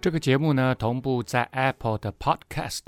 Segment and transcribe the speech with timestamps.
[0.00, 2.80] 这个节目呢，同步在 Apple 的 Podcast、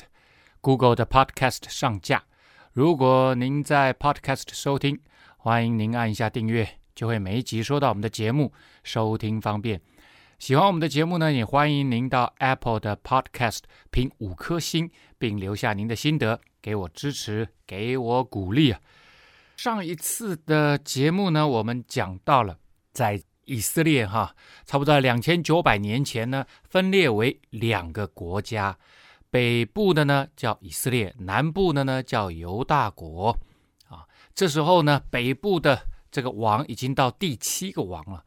[0.63, 2.25] Google 的 Podcast 上架。
[2.73, 4.99] 如果您在 Podcast 收听，
[5.37, 8.51] 欢迎您按一下订阅，就会每一集收到我们的节目，
[8.83, 9.79] 收听方便。
[10.39, 18.81] 喜欢我们的节目呢，也欢迎您到 Apple 的 Podcast 评五颗星，并留下您的心得，给我支持，给我鼓励啊！
[19.59, 22.57] 上一次的节目呢，我们讲到了
[22.91, 23.23] 在。
[23.45, 28.79] 以色列哈，差不多两千九百年前呢，分裂为两个国家，
[29.31, 33.37] 北部的呢叫以色列，南部的呢叫犹大国。
[33.89, 38.25] 啊，这时候呢，北部的这个王已经到第七个王了，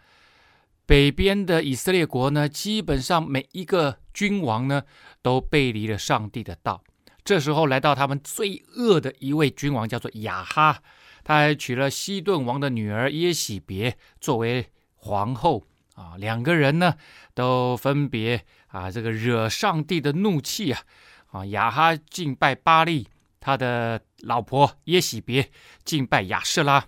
[0.85, 4.83] 北边的以色列国呢，基本上每一个君王呢
[5.21, 6.83] 都背离了上帝的道。
[7.23, 10.83] 这时候来到他们最恶的一位君王，叫做亚哈，
[11.23, 14.69] 他还娶了西顿王的女儿耶洗别作为。
[15.05, 16.95] 皇后啊，两个人呢
[17.35, 20.81] 都分别啊，这个惹上帝的怒气啊
[21.27, 21.45] 啊！
[21.45, 23.07] 亚哈敬拜巴力，
[23.39, 25.51] 他的老婆耶洗别
[25.83, 26.87] 敬拜亚舍拉，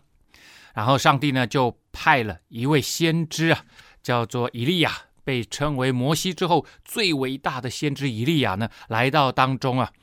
[0.74, 3.64] 然后上帝呢就派了一位先知啊，
[4.02, 4.92] 叫做以利亚，
[5.24, 9.94] 被称为摩西之后最伟大的先知以利亚呢来到当中啊，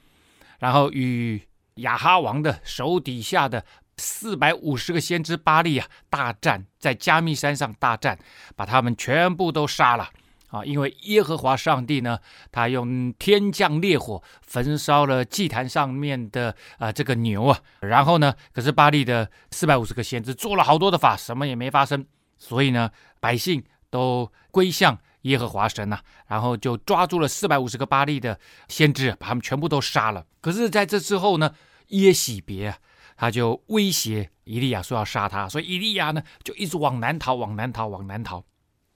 [0.60, 1.42] 然后与
[1.74, 3.66] 亚哈王的手底下的。
[3.96, 8.18] 四百五十个先知巴力啊，大战在加密山上大战，
[8.56, 10.10] 把他们全部都杀了
[10.48, 10.64] 啊！
[10.64, 12.18] 因为耶和华上帝呢，
[12.50, 22.04] 他用天降烈火焚烧了祭坛上面的啊、这个牛啊，然后呢，可是巴力的四百五十个先知做了好多的法，什么也没发生，
[22.36, 30.26] 所以呢，百姓都归向耶和华神呐、然后就抓住了四百五十个巴力的先知，把他们全部都杀了。
[30.40, 31.54] 可是在这之后呢，
[31.88, 32.76] 耶洗别。
[33.16, 38.44] 他就威胁以利亚说要杀他，所以以利亚呢就一直往南逃，往南逃，往南逃。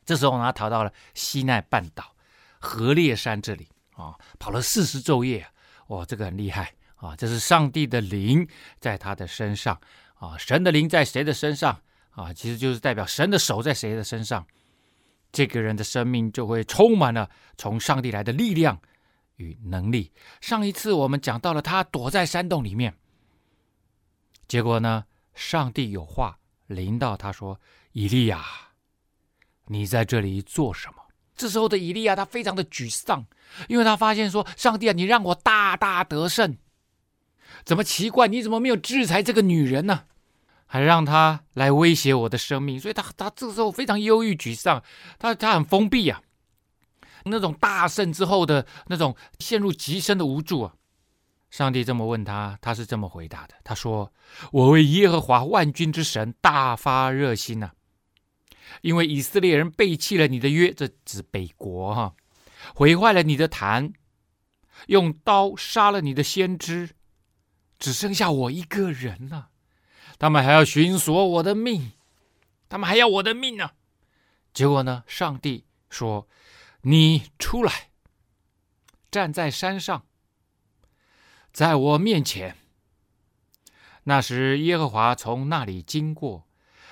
[0.04, 2.14] 这时候呢，他逃到了西奈半岛
[2.58, 5.46] 何烈山这里啊，跑了四十昼夜，
[5.88, 7.14] 哇，这个很厉害啊！
[7.14, 8.46] 这是上帝的灵
[8.80, 9.78] 在他的身上
[10.14, 11.80] 啊，神的灵在谁的身上
[12.10, 12.32] 啊？
[12.32, 14.46] 其实就是代表神的手在谁的身上，
[15.30, 18.80] 这个人的生命就会充满了从上帝来的力量
[19.36, 20.12] 与能力。
[20.40, 22.94] 上一次我们讲到了他躲在山洞里面。
[24.48, 25.04] 结果呢，
[25.34, 27.60] 上帝有话临到他说
[27.92, 28.42] ：“以利亚，
[29.66, 30.94] 你在这里做什么？”
[31.36, 33.26] 这时候的以利亚他非常的沮丧，
[33.68, 36.56] 因为他发现说：“上帝啊，你让我大大得胜，
[37.64, 38.26] 怎么奇怪？
[38.26, 40.04] 你怎么没有制裁这个女人呢？
[40.66, 44.82] 还让她来威胁我的生命？”所以他他这时候非常忧郁沮丧，
[45.18, 46.22] 他他很封闭啊，
[47.24, 50.74] 那种大胜之后的那种陷入极深的无助啊。
[51.50, 54.12] 上帝这么问他，他是这么回答的：“他说，
[54.52, 57.72] 我为耶和华万军之神大发热心呐、
[58.82, 62.14] 因为以色列人背弃了你的约，这指北国哈，
[62.74, 63.94] 毁坏了你的坛，
[64.88, 66.90] 用刀杀了你的先知，
[67.78, 69.48] 只剩下我一个人了。
[70.18, 71.92] 他们还要寻索我的命，
[72.68, 73.70] 他们还要我的命呢。
[74.52, 76.28] 结果呢，上帝说：
[76.82, 77.88] 你出来，
[79.10, 80.04] 站在山上。”
[81.58, 82.56] 在我面前，
[84.04, 86.46] 那时耶和华从那里经过，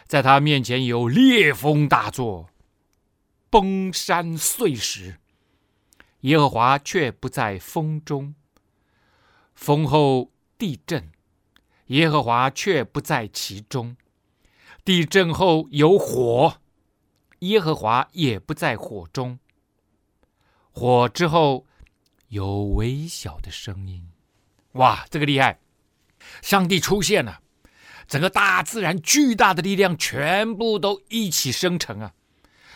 [0.08, 2.50] 在他面前有烈风大作，
[3.48, 5.20] 崩山碎石。
[6.22, 8.34] 耶和华却不在风中，
[9.54, 11.12] 风后地震，
[11.86, 13.96] 耶和华却不在其中。
[14.84, 16.56] 地震后有火，
[17.38, 19.38] 耶和华也不在火中。
[20.72, 21.66] 火之后
[22.30, 24.08] 有微小的声音。
[24.76, 25.58] 哇，这个厉害！
[26.42, 27.40] 上帝出现了，
[28.06, 32.12] 整个大自然巨大的力量全部都一起生成啊！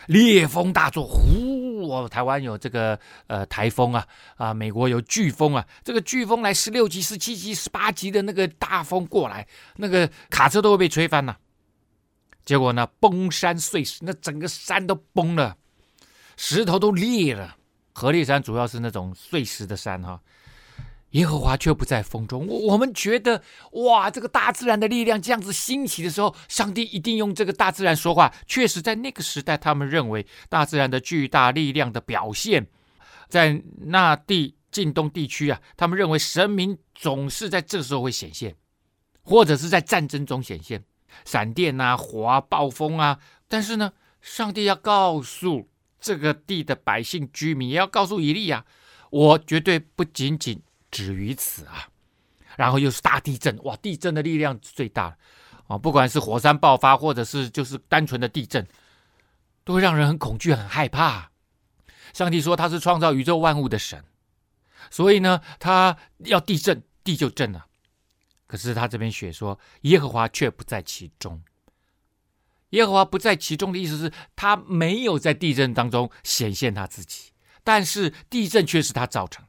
[0.06, 1.88] 烈风大作，呼！
[1.88, 4.06] 哦，台湾有这个呃台风啊
[4.36, 11.36] 啊，美国有飓风啊，这个飓风来十六级、十七级、十八级的那个大风过来，那个卡车都会被吹翻呐、
[12.44, 15.56] 结果呢，崩山碎石，那整个山都崩了，
[16.36, 17.56] 石头都裂了。
[17.92, 20.20] 何烈山主要是那种碎石的山哈。
[21.10, 22.46] 耶和华却不在风中。
[22.46, 23.42] 我我们觉得，
[23.72, 28.32] 哇，这个大自然的力量这样子兴起的时候，上帝一定用这个大自然说话。
[28.46, 32.66] 确实，在那个时代，他们认为大自然的巨大力量的表现，
[33.28, 38.54] 在那地近东地区啊，他们认为神明总是在这时候会显现，
[39.22, 40.84] 或者是在战争中显现，
[41.24, 43.18] 闪电啊、火啊、暴风啊。
[43.48, 45.68] 但是呢，上帝要告诉
[46.00, 48.64] 这个地的百姓居民，也要告诉以利亚，
[49.10, 51.88] 我绝对不仅仅止于此啊。
[52.56, 53.76] 然后又是大地震，哇！
[53.76, 55.16] 地震的力量最大
[55.68, 58.66] 啊，不管是火山爆发，或者是就是单纯的地震，
[59.64, 61.30] 都会让人很恐惧、很害怕。
[62.12, 64.04] 上帝说他是创造宇宙万物的神。
[64.90, 67.66] 所以呢，他要地震，地就震了。
[68.46, 71.40] 可是他这边写说，耶和华却不在其中。
[72.70, 77.30] 耶和华不在其中的意思是，他没有在地震当中显现他自己，
[77.62, 79.44] 但是地震却是他造成。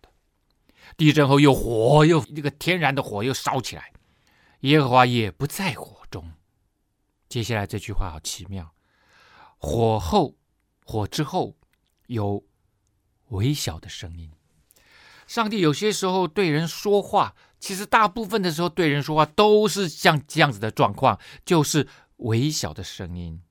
[0.98, 3.92] 地震后又火，又那个天然的火又烧起来，
[4.62, 6.32] 耶和华也不在火中。
[7.30, 8.74] 接下来这句话好奇妙，
[9.58, 10.36] 火后，
[10.86, 11.56] 火之后
[12.08, 12.44] 有
[13.30, 14.32] 微小的声音。
[15.28, 21.88] 上帝有些时候对人说话，其实大部分的时候对人说话都是像这样子的状况，就是
[22.18, 23.42] 微小的声音。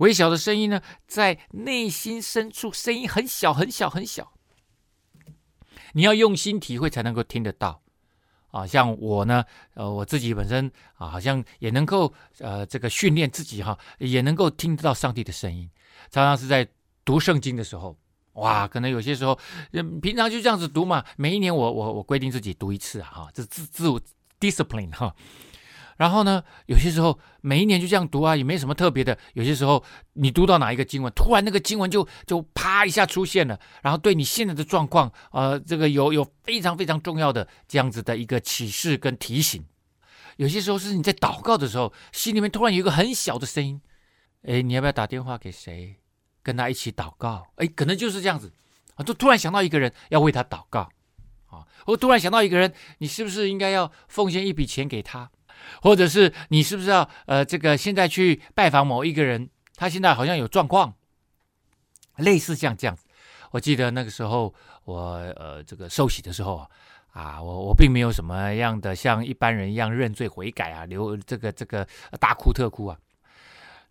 [0.00, 4.34] 微小的声音呢，在内心深处，声音很小很小很小，
[5.96, 7.80] 你要用心体会才能够听得到。
[8.50, 15.68] 啊，像我呢，呃，我自己本身啊，好像也能够呃，这个训练自己哈、也能够听得到上帝的声音，
[16.10, 16.68] 常常是在
[17.02, 17.96] 读圣经的时候。
[18.34, 19.38] 哇，可能有些时候，
[20.02, 21.02] 平常就这样子读嘛。
[21.16, 23.98] 每一年我我我规定自己读一次哈，这自自我
[24.38, 25.14] discipline 哈。
[25.96, 29.16] 然后呢，有些时候每一年就这样读啊，也没什么特别的。
[29.34, 29.82] 有些时候
[30.12, 39.64] 你读到哪一个经文，突然那个经文就就啪一下出现了，然后对你现在的状况，呃，这个有有非常非常重要的这样子的一个启示跟提醒。
[40.36, 43.80] 有些时候是你在祷告的时候，心里面突然有一个很小的声音，
[44.42, 45.96] 哎，你要不要打电话给谁？
[46.42, 48.52] 跟他一起祷告，哎，可能就是这样子
[48.94, 50.88] 啊，就突然想到一个人要为他祷告
[51.46, 55.28] 啊，我突然想到一个人，你是不是应该要奉献一笔钱给他，
[55.82, 60.94] 或者是你是不是要呃这个现在去拜访某一个人，他现在好像有状况，
[62.16, 62.96] 类似像这样。
[63.52, 64.54] 我记得那个时候
[64.84, 64.96] 我
[65.36, 66.68] 呃这个受洗的时候啊，
[67.12, 71.86] 啊我我并没有什么样的像一般人一样认罪悔改啊，流这个这个
[72.20, 72.98] 大哭特哭啊。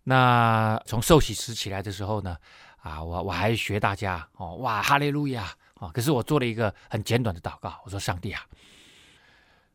[0.04, 2.36] 那从受洗时起来的时候呢，
[2.78, 5.90] 啊，我我还学大家哦，哇，哈利路亚啊！
[5.92, 8.40] 可是我做了一个很简短的祷告，我说：上帝啊，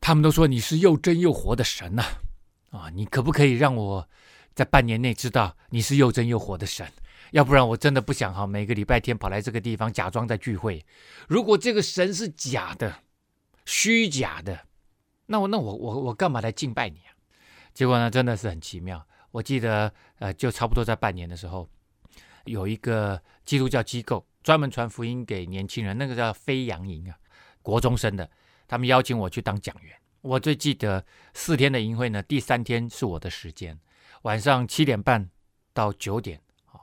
[0.01, 2.03] 他们都说你是又真又活的神呐，
[2.71, 4.09] 啊，你可不可以让我
[4.53, 6.91] 在半年内知道你是又真又活的神？
[7.31, 10.83] 要不然我真的不想哈，每个礼拜天跑来这个地方假装在聚会。
[11.27, 12.93] 如果这个神是假的、
[13.65, 14.65] 虚假的，
[15.27, 17.15] 那我那我我我干嘛来敬拜你啊？
[17.73, 19.07] 结果呢，真的是很奇妙。
[19.29, 21.69] 我记得，呃，就差不多在半年的时候，
[22.43, 27.15] 有一个基督教机构专门传福音给年轻人，那个叫飞扬营啊，
[27.61, 28.29] 国中生的，
[28.71, 29.93] 他们邀请我去当讲员。
[30.21, 33.77] 我最记得四天的营会呢，第三天是我的时间，
[34.21, 35.29] 晚上七点半
[35.73, 36.79] 到九点啊。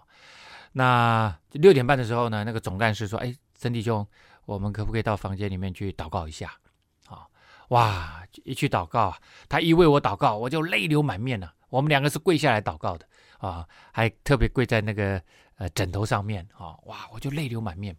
[0.72, 4.06] 那六点半的时候呢，那个总干事说：“哎，曾弟兄，
[4.44, 6.52] 我们可不可以到房间里面去祷告一下？”
[7.08, 7.26] 啊，
[7.68, 9.16] 哇，一去祷告，
[9.48, 11.54] 他一为我祷告，我就泪流满面了。
[11.70, 13.08] 我们两个是跪下来祷告的
[13.38, 15.22] 啊，还特别跪在那个
[15.56, 17.96] 呃枕头上面啊，哇，我就泪流满面。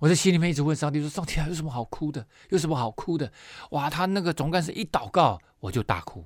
[0.00, 2.26] 我在心里面一直问上帝说：“上帝啊，有什么好哭的？
[2.50, 3.32] 有什么好哭的？”
[3.70, 6.24] 哇，他那个总干事一祷告，我就大哭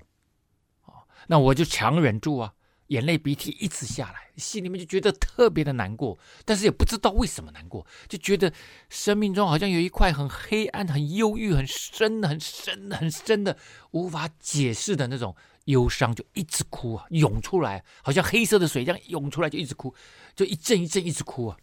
[0.83, 2.55] 啊，那我就强忍住啊，
[2.89, 8.53] 眼泪鼻涕一直下来，心里面就觉得特别的难过，但是也不知道为什么难过，就觉得
[8.89, 13.57] 生命中好像有一块很黑暗、很忧郁、很深、很深、很深的
[13.91, 15.35] 无法解释的那种。
[15.69, 19.95] 忧伤就一直哭啊，涌出来，好像黑色的水这样涌出来，就一直哭，
[20.35, 21.59] 就一阵一阵一直哭啊。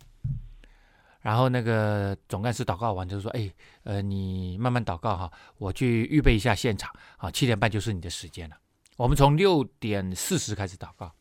[1.26, 3.52] 然后那个总干事祷告完就说：“哎，
[3.82, 8.56] 呃，你慢慢祷告哈，我去预备一下现场啊，七点半就是你的时间了。
[8.96, 11.12] 我们从六点四十开始祷告。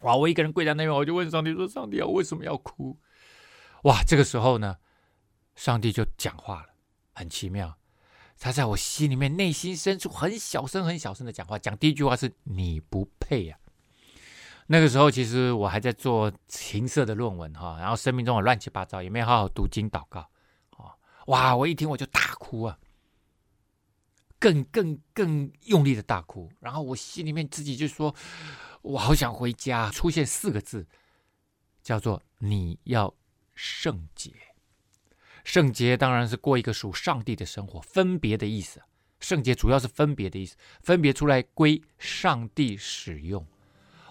[0.00, 2.98] 哇，我一个人跪在那边，我就问上帝说：上帝啊，为什么要哭？
[3.82, 4.78] 哇，这个时候呢，
[5.54, 6.68] 上帝就讲话了，
[7.12, 7.76] 很奇妙。”
[8.40, 13.58] 他在我心里面、内心深处很小声、很小声的讲话，讲第一句话是“你不配呀”。
[14.72, 20.20] 那个时候，其实我还在做情色的论文哈，然后生命中也乱七八糟，也没有好好读经祷告
[20.76, 20.94] 哦！
[21.26, 22.78] 哇，我一听我就大哭啊，
[24.38, 26.48] 更更更用力的大哭。
[26.60, 28.14] 然后我心里面自己就说
[28.82, 30.86] ：“我好想回家。”出现四个字，
[31.82, 33.12] 叫做“你要
[33.56, 34.32] 圣洁”。
[35.42, 38.80] 圣洁当然是过一个属上帝的生活，分别的意思。
[39.18, 43.44] 圣洁主要是分别的意思，分别出来归上帝使用。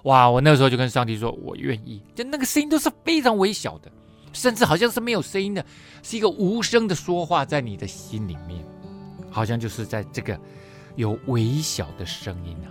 [0.04, 0.30] 哇！
[0.30, 3.92] 我那个时候就跟上帝说：“我愿意。”就那个声音都是非常微小的，
[4.32, 5.66] 甚至好像是没有声音的，
[6.02, 8.64] 是一个无声的说话在你的心里面，
[9.30, 10.40] 好像就是在这个
[10.96, 12.68] 有微小的声音啊。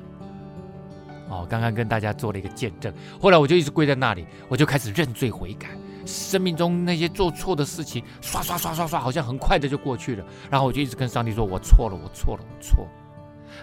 [1.31, 5.69] 哦，刚刚跟大家做了一个见证，后来我就一直跪在那里，我就开始认罪悔改，
[6.07, 10.25] 生命中那些做错的事情，刷刷刷刷刷，好像很快的就过去了。
[10.51, 12.91] 然后我就一直跟上帝说：“我错了，我错了，我错了。”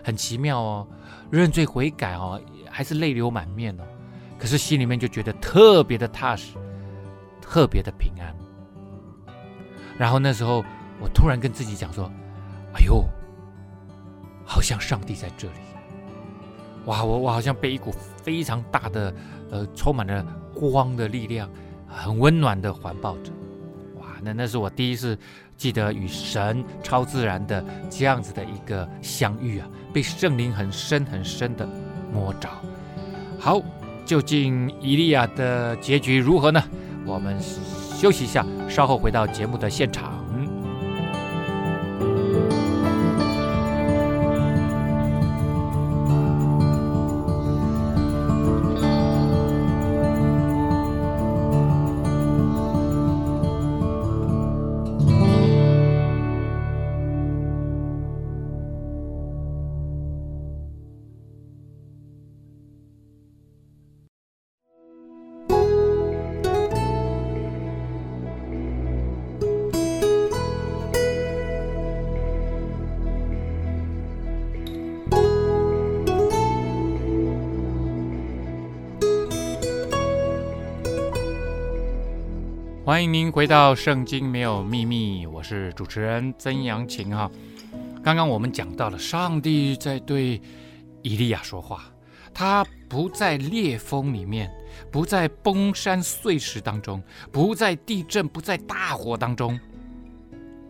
[0.05, 0.88] 很奇妙哦，
[1.31, 2.39] 认罪悔改哦，
[2.75, 3.84] 还是泪流满面哦，
[4.38, 6.55] 可是心里面就觉得特别的踏实，
[7.41, 8.36] 特别的平安。
[9.98, 10.58] 然后那时候
[11.00, 12.12] 我突然跟自己讲说
[12.75, 13.05] ：“哎呦，
[14.44, 15.53] 好像上帝在这里。”
[16.84, 19.15] 哇，我我好像被一股非常大的，
[19.51, 20.22] 呃，充满了
[20.53, 21.50] 光的力量，
[21.88, 23.32] 很温暖的环抱着。
[24.01, 25.17] 哇，那那是我第一次
[25.55, 31.65] 记得与神超自然的这样子的一个相遇啊，被圣灵很深很深的
[32.15, 32.48] 摸着。
[33.38, 33.62] 好，
[34.05, 36.63] 究竟伊利亚的结局如何呢？
[37.05, 40.25] 我们休息一下，稍后回到节目的现场。
[82.85, 87.31] 欢迎您回到《圣经没有秘密》，我是主持人曾阳晴哈。
[88.03, 90.39] 刚刚我们讲到了上帝在对
[91.01, 91.91] 以利亚说话，
[92.31, 94.53] 他不在烈风里面，
[94.91, 97.01] 不在崩山碎石当中，
[97.31, 99.59] 不在地震，不在大火当中，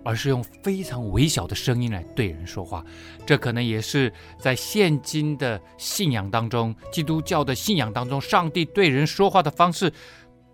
[0.06, 2.82] 而是用非常微小的声音来对人说话。
[3.26, 9.92] 这可能也是在现今的信仰当中，基督教的信仰当中，上帝对人说话的方式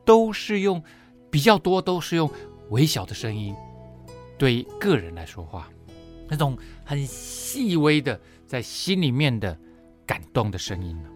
[0.03, 0.83] 都是用。
[1.31, 2.29] 比较多都是用
[2.69, 3.55] 微小的声音
[4.37, 5.69] 对个人来说话，
[6.29, 9.57] 那种很细微的在心里面的
[10.05, 11.09] 感动的声音呢。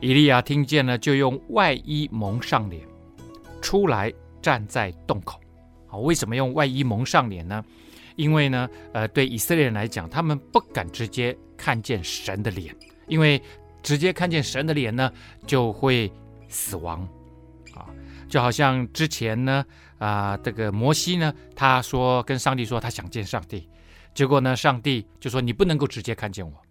[0.00, 2.82] 以利亚听见了，就用外衣蒙上脸，
[3.60, 5.38] 出来站在洞口。
[5.86, 7.64] 好，为什么用外衣蒙上脸呢？
[8.16, 12.74] 因为呢，呃，对以色列人来讲，他们不敢直接看见神的脸，
[13.06, 13.40] 因为
[13.82, 15.12] 直接看见神的脸呢，
[15.46, 16.10] 就会
[16.48, 17.06] 死亡。
[18.30, 19.66] 就好像之前呢，
[19.98, 23.68] 啊、这个摩西呢，他说跟上帝说他想见上帝，
[24.14, 26.62] 结果呢，上帝就说你不能够直接看见我，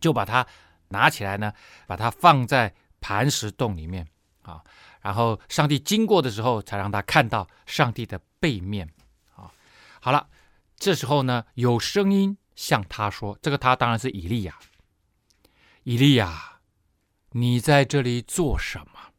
[0.00, 0.46] 就把他
[0.88, 1.52] 拿起来呢，
[1.88, 4.06] 把他放在磐石洞里面
[4.42, 4.62] 啊，
[5.00, 8.88] 然后上帝经过的时候，才让他看到上帝的背面
[9.34, 9.50] 啊。
[10.00, 10.28] 好了，
[10.76, 14.56] 这时候呢，有声音向他说，这个他当然是以利亚，
[15.82, 16.60] 以利亚，
[17.32, 19.12] 你在这里做什么？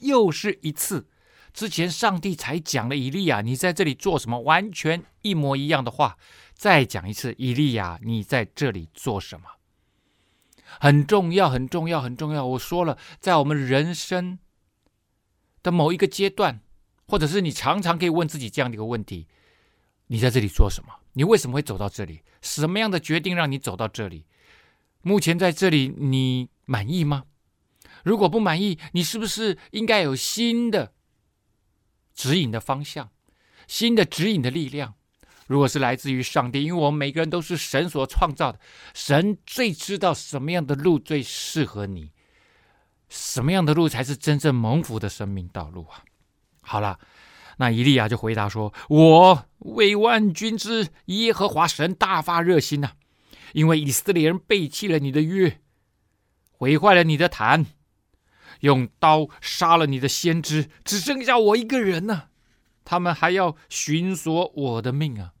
[0.00, 1.06] 又是一次。
[1.52, 4.40] 之前上帝才讲了以利亚，你在这里做什么？
[4.40, 6.16] 完全一模一样的话，
[6.54, 9.46] 再讲一次，以利亚，你在这里做什么？
[10.78, 12.46] 很重要，很重要，很重要。
[12.46, 14.38] 我说了，在我们人生
[15.62, 16.60] 的某一个阶段，
[17.06, 19.26] 或者是你常常可以问自己这样的一个问题：
[20.06, 20.94] 你在这里做什么？
[21.14, 22.22] 你为什么会走到这里？
[22.40, 24.26] 什么样的决定让你走到这里？
[25.02, 27.24] 目前在这里，你满意吗？
[28.04, 30.92] 如果不满意，你是不是应该有新的？
[32.20, 33.08] 指引的方向，
[33.66, 34.92] 新的指引的力量，
[35.46, 38.60] 如果是来自于上帝，因为我们每个人都是神所创造的，
[38.92, 42.12] 神最知道什么样的路最适合你，
[43.08, 46.04] 什么样的路才是真正蒙福的生命道路啊！
[46.60, 47.00] 好了，
[47.56, 52.92] 那以利亚就回答说：“我为万军之耶和华神大发热心呐、
[53.54, 55.62] 因为以色列人背弃了你的约，
[56.50, 57.64] 毁坏了你的坛。”
[58.60, 62.24] 用刀杀了你的先知，只剩下我一个人呢、
[62.84, 65.32] 他们还要寻索我的命啊！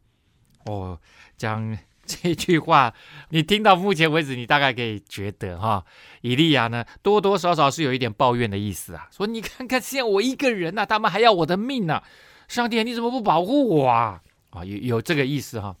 [0.66, 1.00] 哦，
[1.36, 2.94] 讲这句话，
[3.30, 5.84] 你听到目前为止，你大概可以觉得哈，
[6.22, 9.08] 以利亚呢，多多少少是有一点抱怨的意思啊。
[9.10, 12.02] 说你看看，现在我一个人呐、他们还要我的命呢、
[12.48, 14.22] 上帝，你怎么不保护我啊？
[14.50, 15.76] 啊，有有这个意思哈。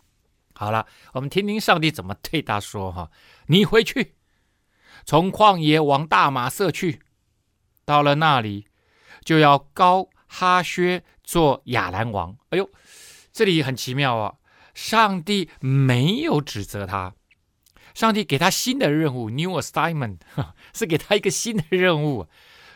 [0.54, 3.10] 好了，我们听听上帝怎么对他说哈。
[3.46, 4.14] 你回去，
[5.04, 7.00] 从旷野往大马色去。
[7.90, 8.68] 到了那里，
[9.24, 12.36] 就要高哈薛做亚兰王。
[12.50, 12.70] 哎呦，
[13.32, 14.34] 这里很奇妙啊！
[14.74, 17.12] 上帝没有指责他，
[17.92, 20.18] 上帝给他新的任务，New assignment，
[20.72, 22.28] 是给他一个新的任务，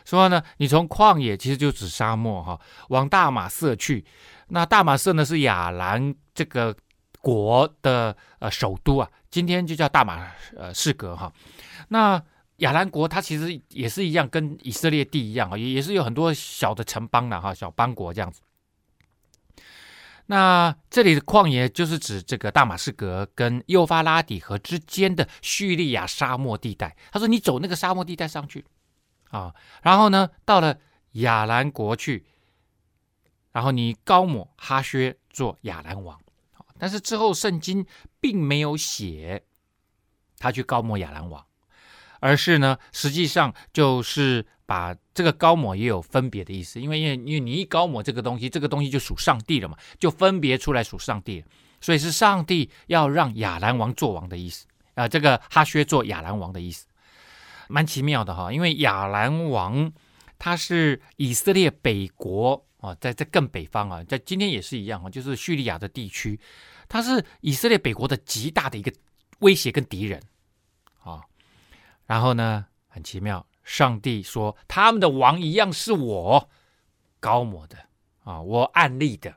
[0.03, 4.03] 说呢，你从旷野其实就指沙漠哈，往大马色去。
[4.49, 6.75] 那大马色呢是亚兰这个
[7.21, 11.31] 国的呃首都啊，今天就叫大马呃士革哈。
[11.87, 12.21] 那
[12.57, 18.41] 亚兰国它其实也是一样，跟以色列地一样啊，也也是有很多小的城邦的哈，小邦国这样子。
[20.27, 26.97] 那这里的旷野就是指这个大马士革跟幼发拉底河之间的叙利亚沙漠地带。
[27.11, 28.65] 他说：“你走那个沙漠地带上去
[29.29, 30.79] 啊，然后呢，到了
[31.11, 32.25] 亚兰国去，
[33.51, 36.19] 然后你高抹哈薛做亚兰王。
[36.79, 37.85] 但是之后圣经
[38.19, 39.43] 并没有写
[40.39, 41.45] 他去高抹亚兰王，
[42.25, 51.45] 而是呢，实际上就是。”把这个高抹也有分别的意思，因为因为因为你一高抹这个东西，这个东西就属上帝了嘛，就分别出来属上帝，
[51.79, 54.65] 所以是上帝要让亚兰王做王的意思
[54.95, 56.87] 啊、这个哈薛做亚兰王的意思，
[57.67, 59.93] 蛮奇妙的哈，因为亚兰王
[60.39, 66.39] 他是以色列北国啊，在在更北方啊，在今天也是一样啊，就是叙利亚的地区，
[66.89, 68.91] 他是以色列北国的极大的一个
[69.41, 70.19] 威胁跟敌人
[71.03, 71.21] 啊，
[72.05, 73.45] 然后呢，很奇妙。
[73.63, 76.49] 上帝说：“他们的王一样是我
[77.19, 77.75] 高摩的
[78.23, 79.35] 啊，我案例的。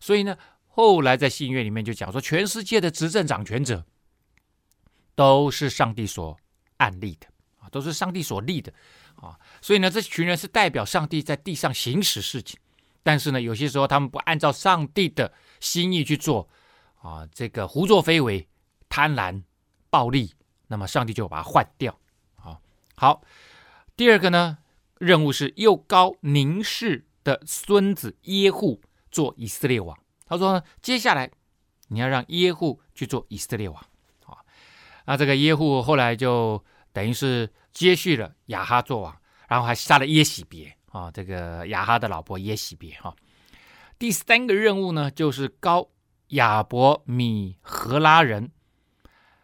[0.00, 0.38] 所以呢，
[0.68, 3.84] 后来在新约里面就讲说，全世界的执政掌权者
[5.14, 6.34] 都是上帝所
[6.78, 7.26] 案例的
[7.58, 8.72] 啊，都是上帝所立的
[9.16, 9.38] 啊。
[9.60, 12.58] 所以呢，这群人是代表上帝在地上行使事情，
[13.02, 16.48] 但是呢，有些时候他们不按照上帝的心意去做
[17.02, 18.48] 啊，这个胡作非为、
[18.88, 19.42] 贪婪、
[19.90, 20.32] 暴力，
[20.68, 21.98] 那么上帝就把它换掉
[22.36, 22.60] 啊。
[22.94, 23.22] 好。”
[23.96, 24.58] 第二个呢，
[24.98, 29.98] 任务是又高宁氏的孙子耶户做以色列王。
[30.24, 31.28] 他说呢，接下来
[31.88, 33.84] 你要让耶户去做以色列王
[34.24, 34.38] 啊。
[35.06, 43.12] 那这个耶户后来就等于是接续了亚哈做王，然后还杀了耶洗别啊，这个亚哈的老婆耶洗别哈。
[43.98, 45.88] 第三个任务呢，就是高
[46.28, 48.52] 亚伯米何拉人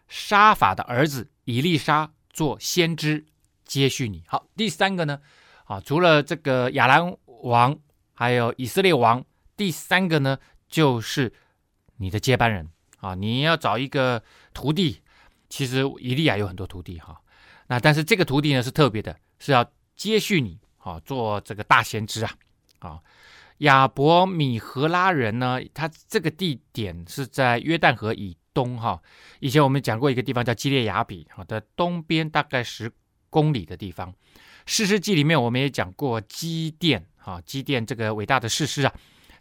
[0.09, 3.27] 沙法的儿子以利沙做先知。
[3.65, 5.21] 接续你好，第三个呢，
[5.65, 7.79] 啊，除了这个亚兰王，
[8.13, 9.25] 还有以色列王，
[9.57, 10.39] 第三个呢，
[10.69, 11.33] 就是
[11.97, 12.69] 你的接班人
[13.01, 15.01] 啊，你要找一个徒弟。
[15.49, 17.21] 其实以利亚有很多徒弟哈，
[17.69, 19.65] 那但是这个徒弟呢是特别的，是要
[19.97, 22.33] 接续你啊，做这个大先知啊，
[22.81, 23.01] 啊，
[23.59, 29.03] 亚伯米何拉人呢，他这个地点是在约旦河以东哈，
[29.41, 32.91] 以前我们讲过一个地方叫基列雅比，好的东边大概十。
[33.35, 34.15] 公里的地方，
[34.65, 38.95] 士师记里面我们也讲过基甸哈，基甸这个伟大的士师啊，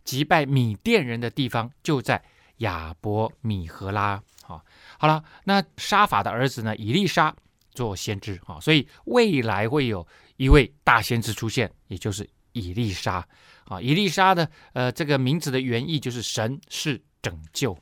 [0.04, 2.20] 击败米甸人的地方就在
[2.58, 4.20] 亚伯米何拉。
[4.42, 4.66] 好，
[4.98, 7.36] 好了，那沙法的儿子呢，以利沙
[7.76, 13.24] 做先知啊，所以未来会有一位大先知出现，也就是以利沙
[13.66, 13.80] 啊。
[13.80, 17.78] 以利沙的呃这个名字的原意就是神是拯救，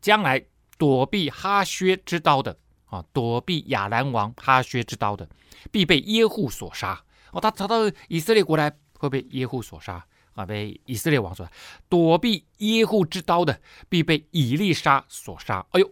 [0.00, 0.44] 将来
[0.78, 2.56] 躲避哈薛之刀的。
[2.90, 5.28] 啊，躲避亚兰王哈薛之刀的，
[5.70, 7.00] 必被耶户所杀。
[7.30, 7.76] 哦，他逃到
[8.08, 11.52] 以色列国来，会被耶户所杀啊，被以色列王所杀。
[11.88, 15.64] 躲避耶户之刀的，必被以利沙所杀。
[15.70, 15.88] 哎呦，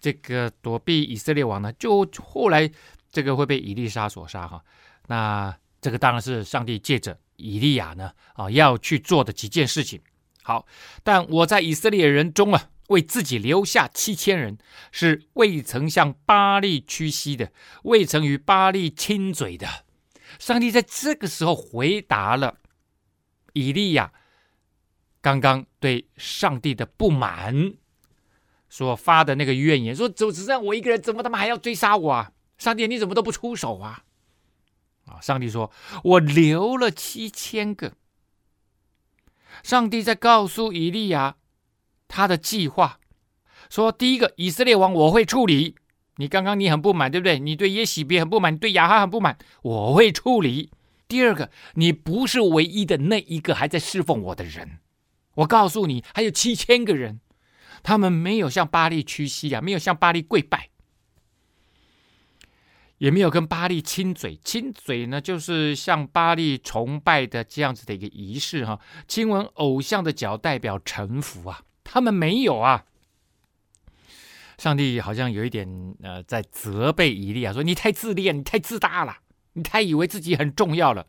[0.00, 2.68] 这个躲避以色列王呢，就后来
[3.12, 4.60] 这个会被以利沙所杀哈。
[5.06, 10.00] 那这个当然是上帝借着以利亚呢啊要去做的几件事情。
[10.42, 10.66] 好，
[11.04, 12.70] 但我在以色列人中啊。
[12.88, 14.58] 为自己留下七千人，
[14.90, 17.52] 是未曾向巴力屈膝的，
[17.84, 19.84] 未曾与巴力亲嘴的。
[20.38, 22.58] 上帝在这个时候回答了
[23.52, 24.12] 以利亚
[25.20, 27.74] 刚刚对上帝的不满
[28.68, 32.32] 所发的那个怨言，说：“就只剩我一个人，怎么他妈还要追杀我啊？
[32.58, 34.04] 上帝，你怎么都不出手啊？”
[35.06, 35.70] 啊，上帝说
[36.04, 37.94] ：“我留了七千个。”
[39.62, 41.36] 上帝在告诉以利亚。
[42.14, 42.98] 他的计划
[43.70, 45.76] 说：“第一个，以色列王我会处理。
[46.16, 47.38] 你刚刚你很不满，对不对？
[47.38, 50.70] 你对耶洗别很不满，你对亚哈很不满，我会处理。
[51.08, 54.80] 第二个，你不是唯一的那一个还在侍奉我的人。
[55.36, 57.20] 我告诉你，还有七千个人，
[57.82, 60.68] 他们没有向巴力屈膝啊，没有向巴力跪拜，
[62.98, 64.38] 也没有跟巴力亲嘴。
[64.44, 68.78] 亲嘴呢，就是向巴力崇拜的这样子的一个仪式哈。
[69.08, 72.86] 亲吻偶像的脚代表臣服啊。”他们没有啊！
[74.56, 79.18] 上帝好像有一点呃，在责备以利亚，说：“你太自恋，你太自大了，
[79.52, 81.06] 你太以为自己很重要了。”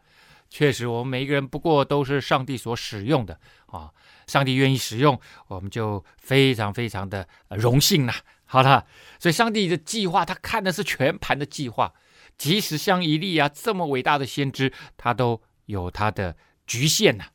[0.51, 3.91] 确实，我们每一个人不过都是上帝所使用的啊！
[4.27, 5.17] 上帝愿意使用，
[5.47, 8.13] 我们就非常非常的荣幸了。
[8.43, 8.85] 好了，
[9.19, 11.93] 所以上帝的计划，他看的是全盘的计划，
[12.37, 16.35] 即使像以利亚这么伟大的先知，他都有他的
[16.67, 17.27] 局限呐、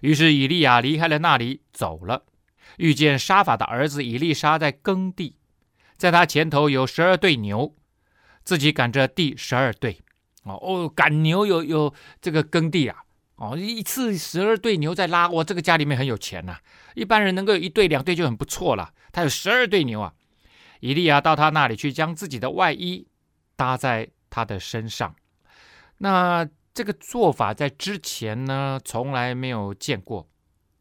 [0.00, 2.24] 于是以利亚离开了那里，走了，
[2.80, 5.36] 遇见沙法的儿子以利沙在耕地，
[5.98, 7.74] 在他前头有十二对牛，
[8.42, 10.00] 自己赶着第十二对。
[10.44, 12.96] 哦哦，赶牛有有这个耕地啊。
[13.36, 16.58] 哦，一次十二对牛在拉，我这个家里面很有钱呐、
[16.94, 20.14] 一般人能够有一对两对就很不错了，他有十二对牛啊。
[20.80, 23.06] 以利亚到他那里去，将自己的外衣
[23.56, 25.14] 搭在他的身上。
[25.98, 30.26] 那这个做法在之前呢，从来没有见过。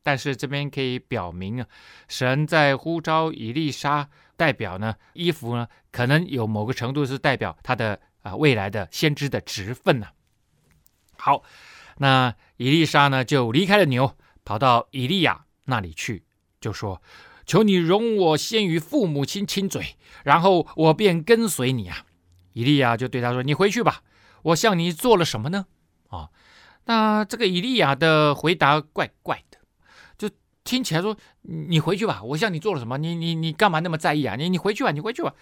[0.10, 1.68] 但是这边可以表明啊，
[2.08, 10.08] 神在呼召以利沙，代表呢衣服呢，可能有某个程度是代表他的啊未来的先知的职分呢、
[11.16, 11.44] 好。
[11.98, 16.24] 那以利沙呢，就离开了牛，跑到以利亚那里去，
[16.60, 17.04] 就说
[17.46, 22.04] ：“求你容我先与父母亲亲嘴，然后我便跟随你啊。”
[22.54, 24.02] 以利亚就对他说：“你回去吧，
[24.42, 25.68] 我向你做了什么呢？”
[26.10, 26.30] 啊，
[26.86, 29.44] 那这个以利亚的回答怪怪，
[30.70, 32.96] 听起来说：“你回去吧，我向你做了什么？
[33.00, 34.36] 你你你干嘛那么在意啊？
[34.36, 35.34] 你你回去吧，你回去吧。”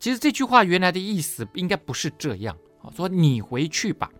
[0.00, 4.10] 其实这句话原来的意思应该不是这样啊，说你回去吧，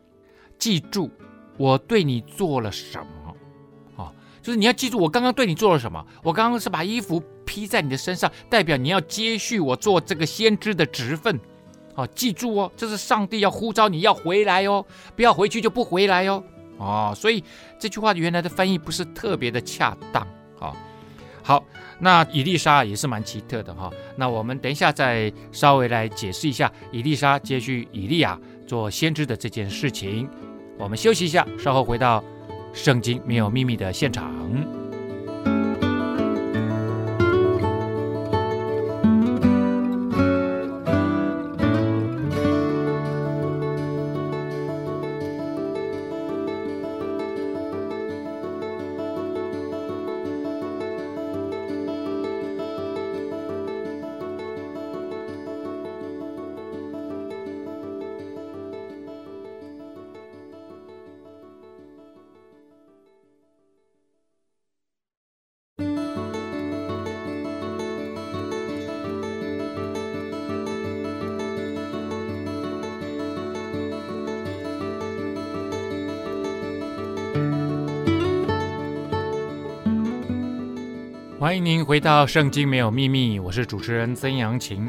[0.56, 1.10] 记住。
[1.58, 4.04] 我对你做了什么？
[4.04, 6.06] 啊，就是你要记住我刚刚对你做了什么。
[6.22, 11.40] 我刚刚是把衣服披在你的身上，代表你要接续我做这个先知的职分。
[11.96, 16.44] 啊，记住哦，这是上帝要呼召你要回来哦，不要回去就不回来哦。
[16.78, 17.42] 哦，所以
[17.80, 20.24] 这句话原来的翻译不是特别的恰当。
[20.62, 20.76] 啊，
[21.42, 21.64] 好，
[21.98, 23.90] 那伊丽莎也是蛮奇特的哈。
[24.16, 30.28] 那我们等一下再稍微来解释一下伊丽莎接续伊利亚做先知的这件事情。
[30.78, 32.20] 我们休息一下，稍后回到
[32.72, 34.81] 《圣经没有秘密》的现场。
[81.42, 84.88] 欢迎您回到《圣经没有秘密》，我是主持人曾阳晴。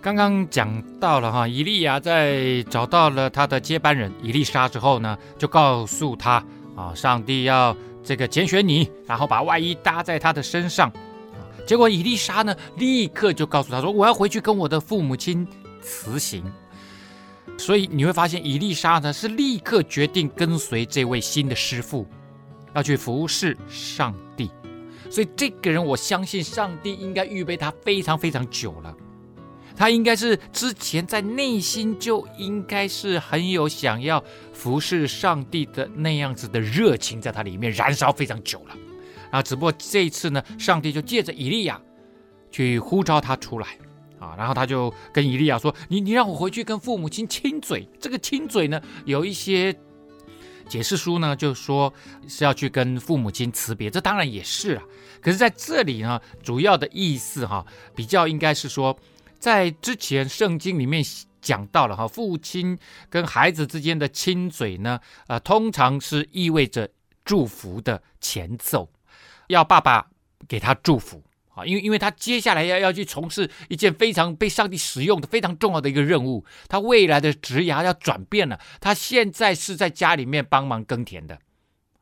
[0.00, 6.42] 刚刚讲到了哈，以利亚在找到了他的接班人以利沙之后呢，就告诉他
[6.74, 10.90] 啊，上帝要这个拣选你，然后把外衣搭在他的身上。
[11.66, 15.46] 结果伊丽莎呢，立刻就告诉他说：“我要回去跟我的父母亲
[15.82, 16.42] 辞行。”
[17.58, 22.06] 所以你会发现，伊丽莎呢是立刻决定跟随这位新的师傅，
[22.72, 24.14] 要去服侍上。
[25.12, 28.96] 所以这个人，我相信上帝应该预备他非常非常久了。
[29.76, 38.74] 他应该是之前在内心就应该是很有想要服侍上帝的那样子的热情，在他里面燃烧非常久了。
[39.30, 41.78] 啊，只不过这一次呢，上帝就借着以利亚
[42.50, 43.68] 去呼召他出来
[44.18, 49.78] 啊，然后他就跟以利亚说：“你你让我回去跟父母亲亲嘴。”这个亲嘴呢，有一些。
[50.68, 51.92] 解释书呢，就说
[52.28, 54.82] 是要去跟父母亲辞别，这当然也是啊。
[55.22, 58.98] 可是在这里呢，主要的意思哈，比较应该是说，
[59.38, 61.02] 在之前圣经里面
[61.40, 66.90] 讲到了哈，父亲跟孩子之间的亲嘴呢，呃，通常是意味着
[67.24, 68.90] 祝福的前奏，
[69.46, 70.10] 要爸爸
[70.46, 71.22] 给他祝福。
[71.54, 78.58] 啊，因为因为他接下来要要去从事一件非常被上帝使用的非常重要的一个任务，他未来的职涯要转变了。
[78.80, 81.38] 他现在是在家里面帮忙耕田的，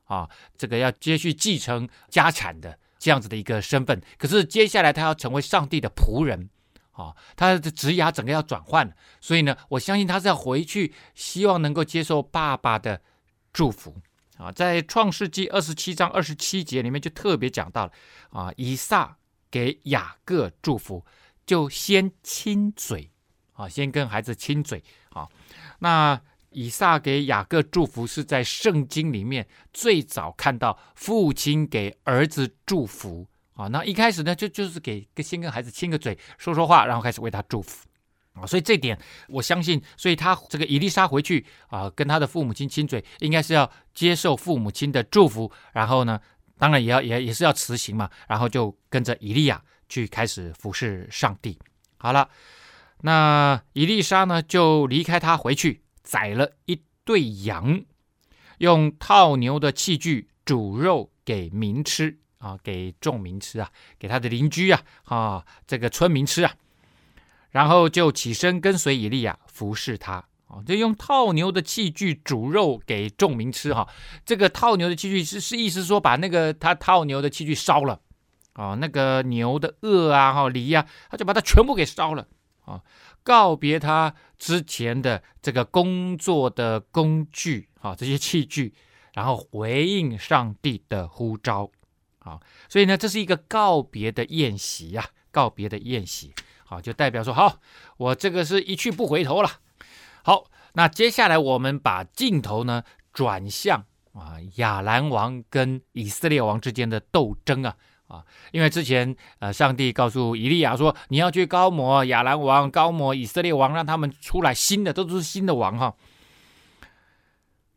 [0.05, 4.01] 啊，这个要接续继承家产的这样子的一个身份。
[4.17, 6.49] 可是接下来他要成为上帝的仆人，
[6.93, 13.01] 啊，他的职涯整个要转换，所以呢，我相信他是要回去，希望能够接受爸爸的
[13.53, 13.97] 祝福。
[14.37, 17.93] 啊，在创世纪二十七章二十七节里面就特别讲到了，
[18.31, 19.17] 啊，以撒。
[19.53, 21.05] 给雅各祝福，
[21.45, 23.11] 就先亲嘴
[23.55, 25.27] 啊，先跟孩子亲嘴啊。
[25.81, 33.67] 那以撒给雅各祝福是在圣经里面最早看到父亲给儿子祝福啊。
[33.69, 37.87] 那一开始呢，就就是给先跟孩子亲个嘴，说说话，然后开始为他祝福
[38.35, 38.47] 啊。
[38.47, 46.21] 所以这点我相信，所以他这个以利沙回去啊，跟他的父母亲亲嘴，应该是要接受父母亲的祝福，然后呢。
[46.61, 51.59] 当然也要也也是要辞行嘛，然后就跟着以利亚去开始服侍上帝。
[51.97, 52.29] 好了，
[53.01, 57.83] 那以利沙呢就离开他回去，宰了一对羊，
[58.59, 66.55] 用套牛的器具煮肉给民吃啊，给众民吃啊，给他的邻居啊啊，这个村民吃啊，
[67.51, 73.89] 然后就起身跟随以利亚服侍他啊，就用套牛的器具煮肉给众民吃哈。
[74.25, 78.01] 这个套牛的器具是是意思说把那个他套牛的器具烧了
[78.55, 82.27] 啊，那个牛的轭啊哈犁啊，他就把它全部给烧了
[82.65, 82.81] 啊。
[83.23, 88.75] 告别他之前的这个工作的工具啊，这些器具，
[89.15, 91.71] 然后回应上帝的呼召
[92.21, 96.33] 啊，所以呢，这是一个告别的宴席呀，告别的宴席，
[96.65, 97.59] 好，就代表说，好，
[97.97, 99.51] 我这个是一去不回头了。
[100.23, 107.77] 好，那接下来我们把镜头呢转向啊，亚兰王跟以色列王之间的斗争啊。
[108.11, 115.95] 啊，因为之前呃，上帝告诉以利亚说，你要去高摩亚兰王，高摩以色列王，让他们出来新的，都是新的王哈。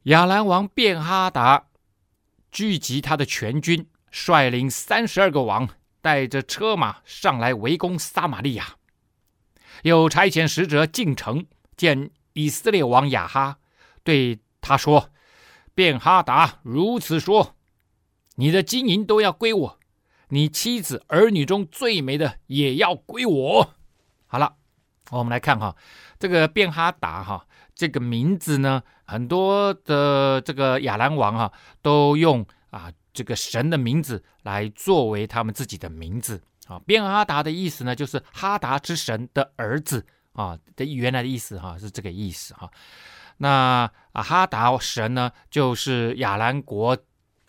[0.04, 1.68] 亚兰王便哈达
[2.52, 5.70] 聚集他的全军，率领三十二个王，
[6.02, 8.76] 带着车马上来围攻撒玛利亚，
[9.84, 11.46] 又差遣使者进城
[11.78, 13.60] 见以色列王亚哈，
[14.04, 15.12] 对他说
[15.76, 17.56] ：“便哈达如此说，
[18.38, 19.80] 你的金银都要归我。”
[20.34, 23.76] 你妻子儿女中最美的也要归我。
[24.26, 24.56] 好了，
[25.12, 25.76] 我们来看哈，
[26.18, 36.80] 这个便哈达哈这个名字呢，很多的这个亚兰王哈都用啊这个神的名字来作为他们自己的名字啊。
[36.80, 42.68] 便哈达的意思呢，就是哈达之神的儿子啊的原来的意思哈是这个意思哈。
[43.38, 46.98] 那啊哈达神呢，就是亚兰国。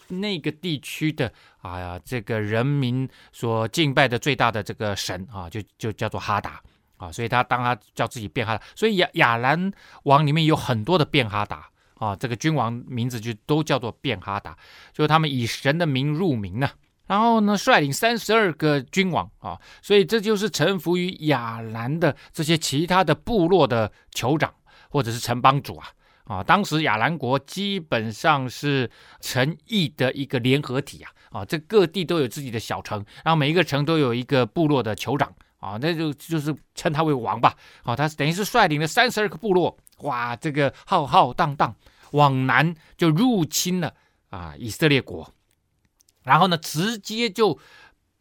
[0.09, 1.33] 那个地区的
[1.65, 6.61] 啊呀，这个人民所敬拜的最大的这个神啊，就就叫做哈达
[6.99, 9.73] 啊，所以他当他叫自己变哈达，所以亚亚兰
[10.03, 14.55] 王里面有很多的变哈达啊，这个君王名字就都叫做变哈达，
[14.93, 16.69] 就是他们以神的名入名呢，
[17.07, 24.53] 然后呢率领三十二个君王啊，所以这就是臣服于亚兰的这些其他的部落的酋长
[24.91, 25.89] 或者是城邦主啊。
[26.25, 41.77] 啊，当时亚兰国基本上是城邑的一个联合体啊，啊，这各地都有自己的小城，然后每一个城都有一个部落的酋长啊，那就就是称他为王吧，啊，他等于是率领了三十二个部落，哇，这个浩浩荡荡
[42.13, 43.93] 往南就入侵了
[44.31, 45.31] 啊以色列国，
[46.23, 47.59] 然后呢，直接就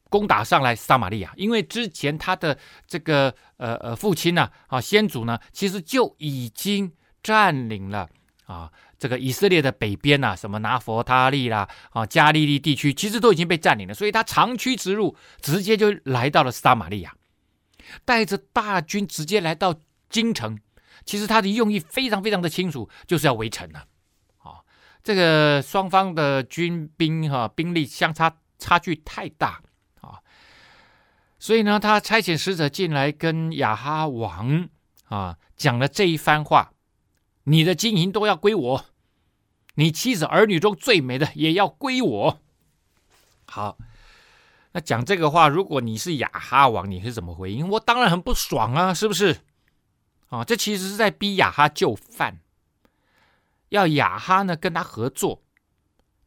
[0.10, 6.92] 攻打上来撒玛利亚，因为之前他的这个呃呃父亲呢，啊先祖呢，其实就已经。
[7.24, 8.08] 占领了
[8.46, 17.16] 啊，这个以色列的北边呐、啊，什么拿弗他利啦，啊加利利地区，其实都已经被占领了，所以他长驱直入，直接就来到了撒玛利亚，
[18.04, 19.74] 带着大军直接来到
[20.10, 20.60] 京城。
[21.06, 23.86] 其实他的用意非常非常的清楚，就是要围城了。
[24.38, 24.60] 啊，
[25.02, 29.62] 这个双方的军兵哈、兵力相差差距太大
[30.02, 30.20] 啊，
[31.40, 34.70] 所以呢，他差遣使者进来跟亚哈王
[35.06, 36.70] 啊讲了这一番话。
[37.44, 38.86] 你的金银都要归我，
[39.76, 42.40] 你妻子儿女中最美的也要归我。
[43.46, 43.78] 好，
[44.72, 47.68] 那讲这个话，如果你是亚哈王，你是怎么回应？
[47.68, 49.42] 我当然很不爽啊，是不是？
[50.30, 52.40] 啊，这其实是在逼亚哈就范，
[53.70, 55.44] 要亚哈呢跟他合作，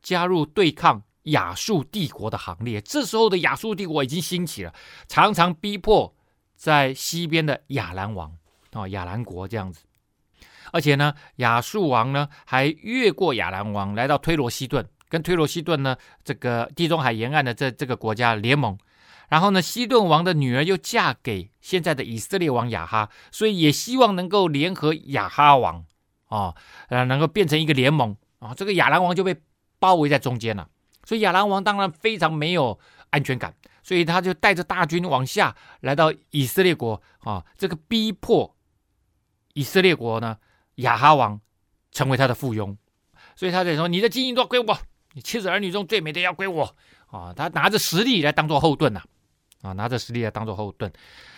[0.03, 2.81] 加入对抗亚述帝国的行列。
[2.83, 4.75] 这时候的亚述帝国已经兴起了，
[5.09, 6.15] 常常逼迫
[6.55, 8.37] 在西边的亚兰王
[8.73, 9.86] 啊，亚兰国这样子。
[10.73, 18.79] 而且呢，亚述王呢还越过亚兰王，来到推罗西顿，跟推罗西顿呢这个地中海沿岸的这这个国家联盟。
[19.29, 25.85] 然后呢，西顿王的女儿又嫁给现在的以色列王亚哈，所以也希望能够联合亚哈王
[26.29, 26.55] 啊，
[26.91, 28.55] 呃，能够变成一个联盟啊。
[28.55, 29.35] 这个亚兰王就被
[29.81, 30.69] 包围在中间了，
[31.05, 32.79] 所以亚兰王当然非常没有
[33.11, 33.53] 安全感，
[33.83, 38.55] 所以他就带着大军往下来到以色列国啊，这个逼迫
[39.55, 40.39] 以色列国呢。
[40.77, 41.41] 亚哈王
[41.93, 42.77] 成为他的附庸，
[43.35, 44.79] 所以他在说：“你的金银都要归我，
[45.13, 49.01] 你妻子儿女中最美的要归我。”啊，他拿着实力来当做后盾呐，
[49.63, 50.93] 啊，拿着实力来当做后盾。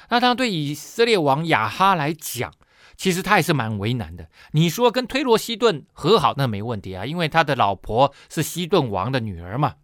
[0.09, 2.53] 那当然对以色列王亚哈来讲，
[2.97, 4.31] 其实他也是蛮为难的。
[4.53, 9.75] 你说跟推罗西顿和好，那没问题啊，因为他的老婆是西顿王的女儿嘛。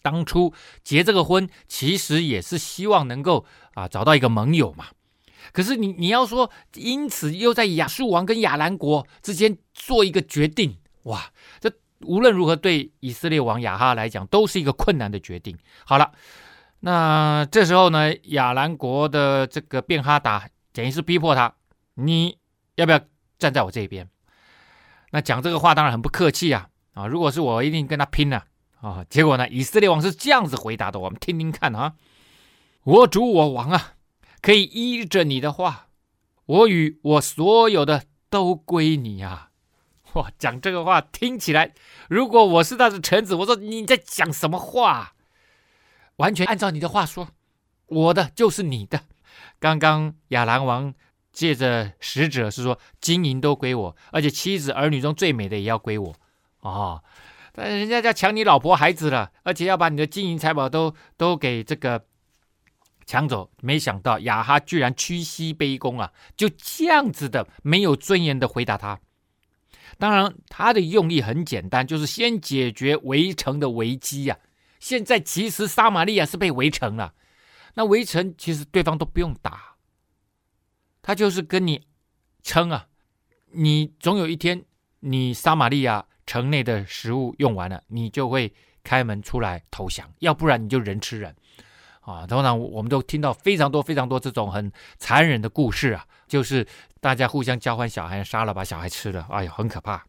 [0.00, 0.54] 当初
[0.84, 4.86] 结这个婚，其实也是希望能够啊找到一个盟友嘛。
[5.52, 11.30] 可是你你要说，因此又在亚述王跟亚兰国之间做一个决定，哇，
[11.60, 15.56] 这无论如何对以色列王亚哈来讲都是一个困难的决定。
[15.84, 16.12] 好了，
[16.80, 21.54] 那这时候呢，亚兰国的这个便哈达等于是逼迫他，
[21.94, 22.38] 你
[22.74, 23.00] 要不要
[23.38, 24.08] 站在我这边？
[25.12, 27.06] 那讲这个话当然很不客气啊啊！
[27.06, 28.44] 如果是我，一定跟他拼了
[28.80, 29.04] 啊！
[29.08, 31.94] 结果呢，以色列王是这样子回答的，我们听听看啊。
[32.82, 33.94] 我主我王啊，
[34.46, 35.88] 可以依着你的话，
[36.44, 39.50] 我与我所有的都归你啊！
[40.12, 41.74] 哇，讲这个话听起来，
[42.08, 45.14] 如果我是他的臣子，我说你在讲什么话？
[46.18, 47.30] 完全按照你的话说，
[47.86, 49.00] 我的就是你的。
[49.58, 50.94] 刚刚亚兰王
[51.32, 56.14] 借着使者是说，金银都归我，而且妻子儿女中最美的也要归我
[56.60, 57.02] 哦，
[57.52, 62.04] 但人家要抢你老婆孩子了，而且要把你的金银财宝都都给这个。
[63.06, 66.12] 抢走，没想到亚哈居然屈膝卑躬啊！
[66.36, 68.98] 就这样子的没有尊严的回答他。
[69.96, 74.44] 当然，他的用意很简单，就是先解决围城的危机呀、啊。
[74.80, 77.14] 现在其实撒玛利亚是被围城了，
[77.74, 79.76] 那围城其实对方都不用打，
[81.00, 81.86] 他就是跟你
[82.42, 82.88] 撑啊。
[83.52, 84.64] 你总有一天，
[85.00, 91.34] 你撒玛利亚城内的食物用完了，你就会开门出来投降，要不然你就人吃人。
[92.06, 96.64] 啊，通常我们都听到非常多、非常多这种很残忍的故事啊，就是
[97.00, 100.04] 大家互相交换小孩，杀了把小孩吃了，哎呀，很可怕。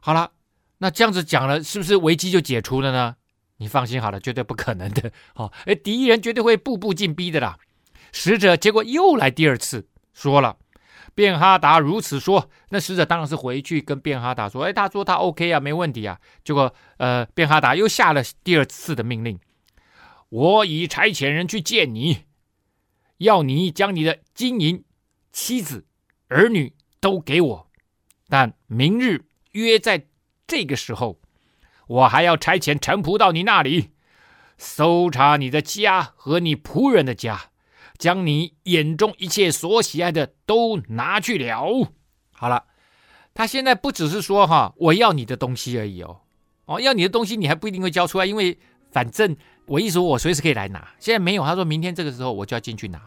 [0.00, 0.32] 好了，
[0.78, 3.14] 那这样子讲了，是不是危机就解除了呢？
[3.58, 5.12] 你放心好了，绝对不可能的。
[5.36, 7.56] 哦，哎，敌人绝对会步步进逼的啦。
[8.12, 10.56] 使者结果又来第二次，说了，
[11.14, 16.18] 便哈达如此说，那使者当然是回去跟便哈达说，哎，他说他 OK 啊，没问题啊。
[16.42, 19.38] 结果呃，便哈达又下了第二次的命令。
[20.30, 22.24] 我已差遣人去见你，
[23.16, 24.84] 要你将你的金银、
[25.32, 25.86] 妻子、
[26.28, 27.70] 儿女都给我。
[28.28, 30.06] 但明日约在
[30.46, 31.18] 这个时候，
[31.86, 33.92] 我还要差遣臣仆到你那里，
[34.58, 37.50] 搜查你的家和你仆人的家，
[37.96, 41.90] 将你眼中一切所喜爱的都拿去了。
[42.32, 42.66] 好了，
[43.32, 46.20] 他现在不只是说哈，我要你的东西而已哦，
[46.66, 48.58] 哦，要你的东西你还不一定会交出来，因为
[48.90, 49.34] 反正。
[49.68, 50.88] 我意思，我随时可以来拿。
[50.98, 53.00] 现在没有，他说明天这个时候我就要进去拿。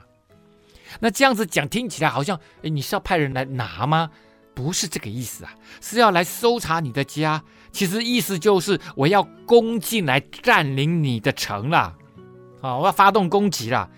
[0.99, 4.11] 那这样子讲，听起来好像，诶，你是要派人来拿吗？
[4.53, 7.43] 不是这个意思啊，是要来搜查你的家。
[7.71, 11.95] 其实意思就是我要攻进来占领你的城了，
[12.61, 13.89] 啊，我要发动攻击了。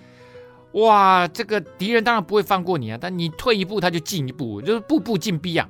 [0.73, 5.67] 哇，这个敌人当然不会放过你啊，但你退一步他就进一步，就是步步进逼啊。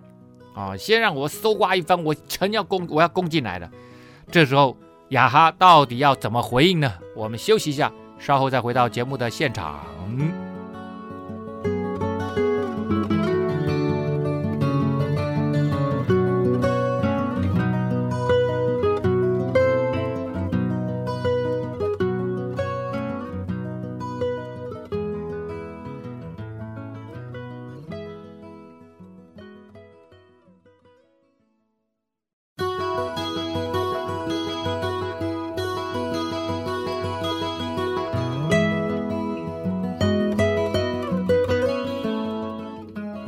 [0.53, 3.71] 啊，先让我搜刮一番，我城要攻，我要攻进来了。
[4.29, 4.77] 这时候。
[5.13, 6.91] 雅哈到底要怎么回应呢？
[7.15, 9.79] 我们休息一下，稍后再回到节目的现场。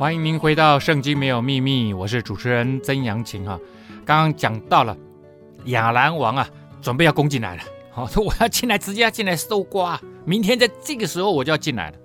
[0.06, 3.58] 欢迎您回到《圣经没有秘密》，我是主持人曾阳晴哈。
[4.04, 4.96] 刚刚讲到了
[5.64, 6.48] 亚兰王啊，
[6.80, 7.62] 准备要攻进来了。
[7.90, 10.00] 好，说 我要进来，直接要进来搜刮。
[10.24, 11.96] 明天在这个时候我就要进来了，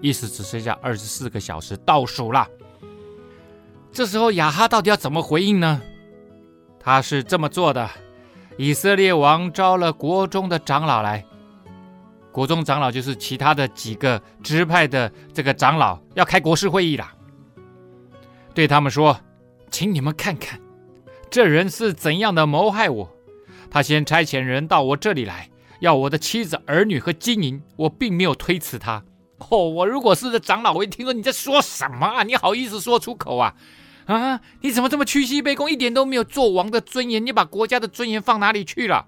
[0.00, 2.48] 意思只剩下二十四个小时倒数了。
[3.92, 5.82] 这时候亚哈到底要怎么回应呢？
[6.80, 7.90] 他是这么做的：
[8.56, 11.26] 以色列王召了国中的长老来。
[12.36, 17.10] 国中长老就是其他的几个支派的这个长老要开国事会议了，
[18.52, 19.18] 对他们说
[19.72, 20.60] ：“请你们看看，
[21.30, 23.10] 这人是怎样的谋害我。
[23.70, 25.48] 他先差遣人到我这里来，
[25.80, 29.02] 要我的妻子、儿女和金银，我并没有推辞他。
[29.38, 32.22] 哦，我如果是个长老，我一听说你在说什么啊？
[32.22, 33.54] 你好意思说出口啊？
[34.04, 37.24] 啊，你怎么这么屈膝卑躬，一点都没有做王的尊严？
[37.24, 39.06] 你把国家的尊严放哪里去了？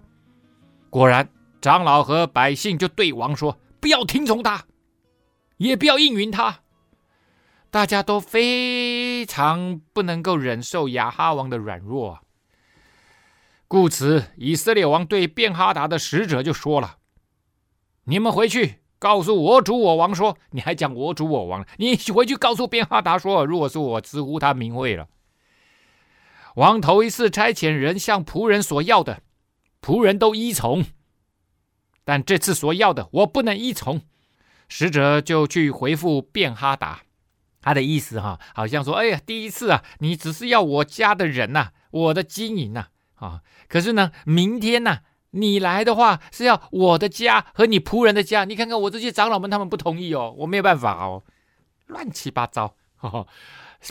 [0.88, 1.28] 果然。”
[1.60, 4.66] 长老和百姓就对王说：“不要听从他，
[5.56, 6.60] 也不要应允他。”
[7.70, 12.22] 大家都非常不能够忍受亚哈王的软弱啊。
[13.66, 16.96] 故此，以色列王对便哈达的使者就说了
[18.04, 21.66] ：“你们回去告诉我主我王说，你还讲我主我王？
[21.76, 25.08] 你回去告诉便哈达说，如果是我直呼他名讳了。
[26.54, 29.20] 王头一次差遣人向仆人所要的，
[29.82, 30.84] 仆人都依从。”
[32.08, 34.00] 但这次所要的，我不能依从。
[34.66, 37.02] 使者就去回复便哈达，
[37.60, 42.86] 他的意思哈，好像说：“哎呀，第一次啊，你只是要我家的人呐、啊，我的金银呐，
[43.16, 45.00] 啊，可是呢，明天呐，
[45.32, 48.46] 你来的话是要我的家和你仆人的家。
[48.46, 51.22] 你看看我这些长老们，他们不同意哦，我没有办法哦，
[51.88, 52.74] 乱七八糟。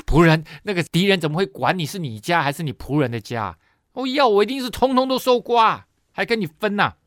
[0.08, 3.60] 仆人那个敌人怎么会管你是你家还是你仆人的家？
[3.94, 6.98] 哦，要我一定是通通都收刮，还跟你分呐、啊。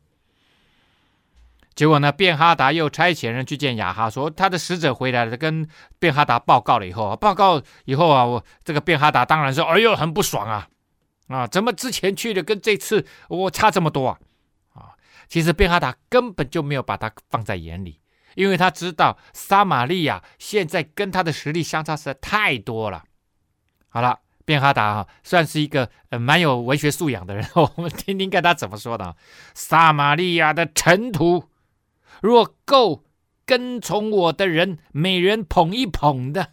[1.75, 5.66] 结果呢，便哈达又差遣人去见亚哈，说他的使者回来了，跟
[5.99, 10.68] 便哈达报告了以后啊，报告以后啊，我这个便哈达当然说，哎呦，很不爽啊，
[11.29, 14.18] 啊，怎么之前去的跟这次我差这么多啊？
[14.75, 14.93] 啊，
[15.29, 18.01] 其实便哈达根本就没有把他放在眼里，
[18.35, 23.05] 因为他知道撒玛利亚现在跟他的实力相差实在太多了。
[23.89, 24.18] 好了。
[24.43, 29.14] 便哈达啊，算是一个呃蛮有文学素养的人， 我们听听看他怎么说的。
[29.55, 31.45] 撒玛利亚的尘土，
[32.21, 33.05] 若够
[33.45, 36.53] 跟从我的人，每人捧一捧的，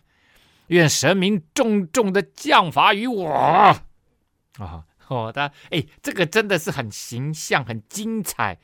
[0.68, 3.30] 愿神明重重的降罚于我。
[3.30, 8.57] 啊，哦，他哎，这个真的是很形象、很精彩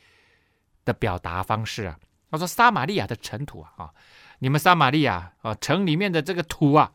[0.86, 2.00] 的表达方式啊。
[2.32, 3.90] 他说：撒玛利亚的尘土啊，啊，
[4.40, 6.94] 你们撒玛利亚啊，城里面的这个土啊，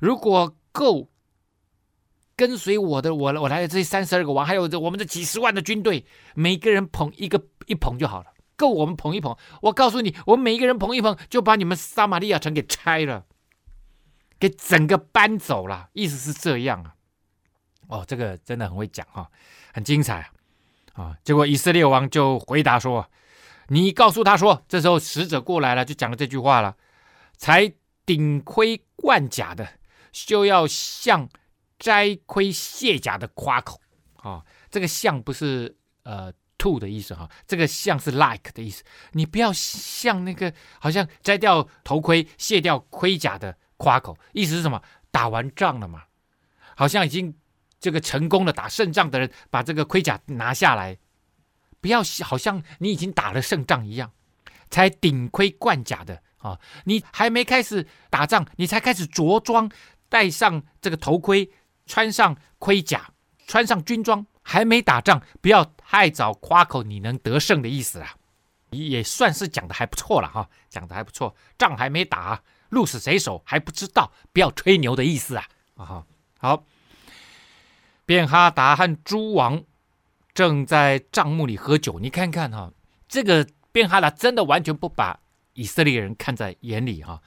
[0.00, 1.08] 如果够。
[2.36, 9.34] 跟随我的，我我来的这三十二个王，还有这我们这几十万的军队，每个人捧一个一捧就好了，够我们捧一捧。
[9.62, 13.24] 我告诉你，我们每一个人捧一捧，就把你们撒玛利亚城给拆了，
[14.38, 15.88] 给整个搬走了。
[15.94, 16.94] 意思是这样啊。
[17.88, 19.30] 哦，这个真的很会讲哈、
[19.72, 20.28] 很精彩啊。
[20.92, 23.10] 啊，结果以色列王就回答说
[23.68, 26.76] ：“你告诉他说，这时候使者过来了，就讲了这句话了。
[27.38, 27.72] 才
[28.04, 29.66] 顶盔贯甲的，
[30.12, 31.28] 就要向。”
[31.80, 33.80] 摘盔卸甲的夸口
[34.16, 36.30] 啊、哦，这个像不是呃
[36.60, 38.84] to 的意思哈、这个像是 like 的意思。
[39.12, 44.82] 你不要像那个好像摘掉头盔、卸掉盔甲的夸口，意思是什么？
[45.10, 46.04] 打完仗了嘛，
[46.76, 47.34] 好像已经
[47.80, 50.98] 这个成功了，打胜仗的人把这个盔甲拿下来，
[51.80, 54.12] 不要好像你已经打了胜仗一样，
[54.70, 59.70] 才顶盔贯甲的啊、你还没开始打仗，你才开始着装，
[60.08, 61.50] 戴上这个头盔。
[61.86, 63.10] 穿上盔甲，
[63.50, 68.14] 穿上军装，还没打仗，不要太早夸口你能得胜的意思啊，
[68.70, 71.34] 也算是讲的还不错了哈，讲的还不错。
[71.58, 75.48] 仗还没打，鹿死谁手还不知道，不要吹牛的意思啊。
[75.74, 76.06] 啊，
[76.38, 76.64] 好。
[78.06, 79.64] 便哈达和诸王
[80.32, 82.72] 正在帐幕里喝酒，你看看哈，
[83.08, 85.18] 这个便哈达真的完全不把
[85.54, 87.20] 以色列人看在眼里哈，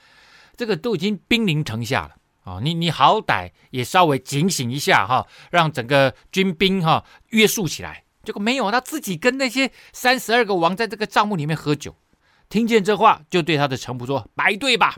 [0.55, 2.15] 这个都已经兵临城下了。
[2.43, 8.03] 啊、你你好歹也稍微警醒一下哈，让整个军兵哈约束起来。
[8.23, 11.95] 结果没有，他自己跟那些三十二个王在这个帐幕里面喝酒，
[12.49, 14.97] 听见这话，就对他的臣仆说：“摆队吧，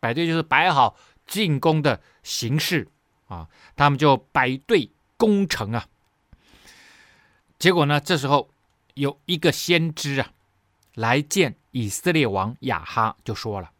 [0.00, 2.88] 摆队就是摆好进攻的形式
[3.28, 5.86] 啊。”他们就摆队攻城啊。
[7.58, 8.48] 结果呢，这时候
[8.94, 10.30] 有一个先知啊
[10.94, 13.70] 来见以色列王亚哈，就说了：“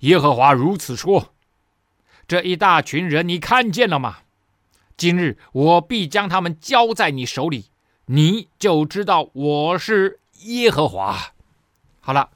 [0.00, 1.34] 耶和华如此说。”
[2.30, 4.18] 这一大群人，你看见了吗？
[4.96, 7.72] 今日我必将他们交在你手里，
[8.06, 11.32] 你就知道我是耶和华。
[11.98, 12.30] 好了，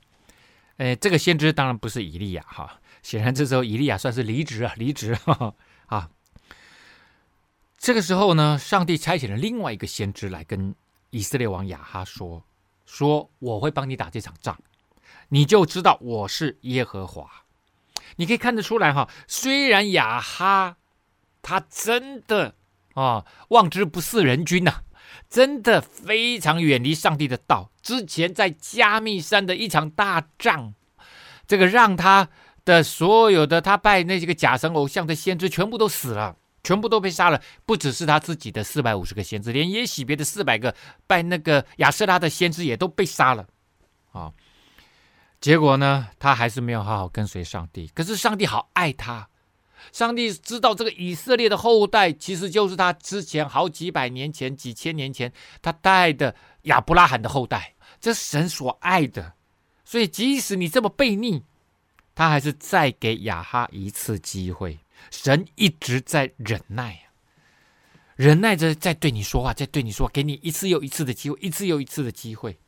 [0.79, 5.55] 呃，这个先知当然不是以利亚哈，显然这时候以利亚算是离职啊，离职哈哈
[5.87, 6.11] 啊。
[7.79, 10.75] 这个时候呢，上帝差遣了另外一个先知来跟
[11.11, 12.43] 以色列王亚哈说
[12.85, 14.59] ：“说我会帮你打这场仗，
[15.29, 17.31] 你就知道我是耶和华。”
[18.17, 20.77] 你可以看得出来哈，虽然亚哈
[21.43, 22.55] 他真的
[22.95, 24.83] 啊望之不似人君呐、
[25.29, 27.71] 真的非常远离上帝的道。
[27.83, 30.75] 之前在加密山的一场大仗，
[31.47, 32.29] 这个让他
[32.65, 37.43] 的所有的他拜那些个假神偶像的先知全部都死了，全部都被杀了。
[37.67, 40.75] 不只是他自己的四百五十个先知，连耶洗别的四百个
[41.07, 43.47] 拜那个亚舍拉的先知也都被杀了
[44.13, 44.33] 啊。
[45.45, 47.87] 结果呢，他还是没有好好跟随上帝。
[47.89, 49.29] 可是上帝好爱他，
[49.93, 55.31] 上帝知道这个以色列的后代其实就是他之前好几百年前、几千年前
[55.61, 59.35] 他带的亚伯拉罕的后代，这是神所爱的。
[59.85, 61.45] 所以即使你这么悖逆，
[62.15, 64.79] 他还是再给亚哈一次机会。
[65.11, 66.99] 神一直在忍耐，
[68.17, 72.59] 忍耐着在对你说话，在对你说，给你一次又一次的机会，一次又一次的机会，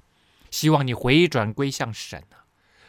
[0.50, 2.44] 希望你回转归向神啊。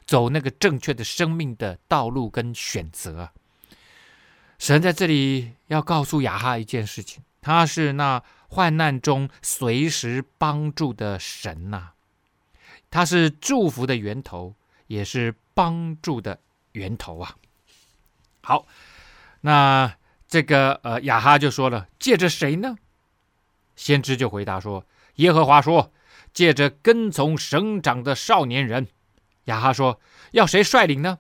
[0.07, 3.29] 走那个正确的生命的道路跟选择，
[4.57, 11.91] 神在这里要告诉亚哈一件事情，他是那患难中随时帮助的神呐、
[12.89, 14.55] 他是祝福的源头，
[14.87, 16.39] 也是帮助的
[16.71, 17.35] 源头啊。
[18.41, 18.65] 好，
[19.41, 19.93] 那
[20.29, 22.77] 这个呃亚哈就说了，借着谁呢？
[23.75, 24.85] 先知就回答说，
[25.15, 25.91] 耶和华说，
[26.33, 28.87] 借着跟从省长的少年人。
[29.47, 29.99] 亚哈说
[30.31, 31.17] ：“要谁率领呢？”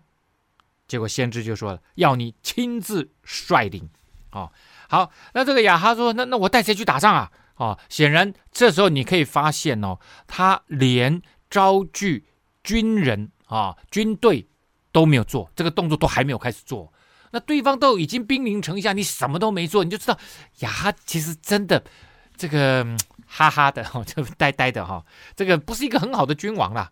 [0.87, 3.89] 结果先知就说了，要你亲自率领。
[4.31, 4.51] 哦，
[4.87, 7.31] 好，那这个亚哈说，那那我带谁去打仗啊？
[7.55, 12.27] 哦，显然这时候你可以发现哦，他连招聚
[12.63, 14.47] 军人啊、哦、军队
[14.91, 16.93] 都没有做，这个动作都还没有开始做。
[17.31, 20.17] 那对方都已经兵临城下，你什么都没做，你就知道
[20.59, 21.83] 亚哈其实真的
[22.37, 22.85] 这个
[23.25, 25.03] 哈哈的，就呆呆的哈，
[25.35, 26.91] 这个不是一个很好的君王啦。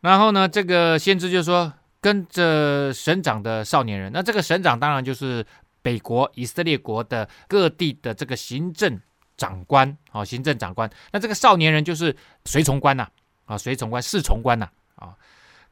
[0.00, 5.44] 然后呢，这个先知就说跟着省长的少年人，那这个省长当然就是
[5.82, 9.00] 北国以色列国的各地的这个行政。
[9.38, 13.06] 长官啊，行政长官，那这个少年人就是随从官呐，
[13.44, 15.14] 啊，随从官、侍从官呐，啊，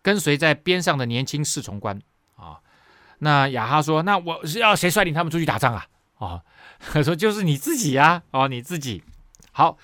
[0.02, 2.00] 跟随在边上的年轻侍从官
[2.36, 2.60] 啊。
[3.18, 6.40] 那亚哈说：“那我是要谁率领他们出去打仗啊？”啊，
[6.78, 9.02] 他 说：“就是你自己呀，哦，你自己。”
[9.50, 9.76] 好，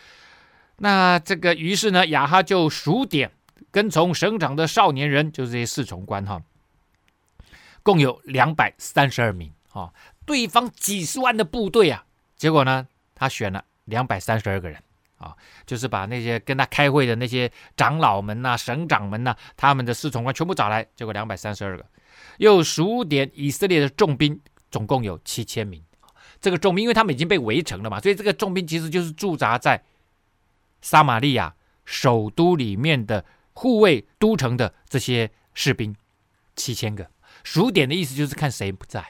[0.76, 3.32] 那这个于是呢，亚哈就数点
[3.72, 6.40] 跟从省长的少年人，就是这些侍从官哈，
[7.82, 9.92] 共有两百三十二名啊，
[10.24, 12.04] 对方几十万的部队啊，
[12.36, 13.64] 结果呢，他选了。
[13.86, 14.80] 两百三十二个人
[15.18, 21.84] 啊，就是把那些跟他开会的那些长老们呐、省长们呐、他们的侍从官全部找来，结果两百三十二个。
[22.38, 25.82] 又数点以色列的重兵，总共有七千名。
[26.40, 29.82] 这个重兵，因为他们已经被围城了嘛，所以这个重兵其实就是驻扎在
[30.80, 31.52] 撒玛利亚
[31.84, 33.24] 首都里面的
[33.54, 35.94] 护卫都城的这些士兵，
[36.56, 37.08] 七千个。
[37.44, 39.04] 数点的意思就是看谁不在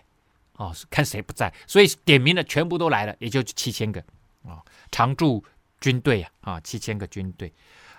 [0.55, 4.01] 哦，看谁不在，所以点名的全部都来了，也就七千个。
[4.45, 5.45] 啊、哦，常驻
[5.80, 7.53] 军队啊，啊，七千个军队，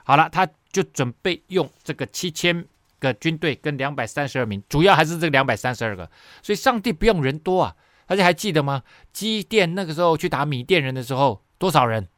[0.04, 2.66] 好了，他就准备用这个七千
[3.00, 6.10] 个军队跟两百三十二名，主要还是这两百三十二个，
[6.42, 7.76] 所以上帝不用人多啊，
[8.08, 8.84] 大家还记得吗？
[9.14, 12.10] 基甸那个时候去打米甸人的时候，多少人？